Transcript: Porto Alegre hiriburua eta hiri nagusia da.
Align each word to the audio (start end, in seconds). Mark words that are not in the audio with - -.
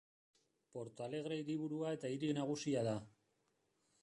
Porto 0.77 1.05
Alegre 1.07 1.37
hiriburua 1.41 1.93
eta 1.99 2.13
hiri 2.15 2.33
nagusia 2.39 2.87
da. 2.89 2.97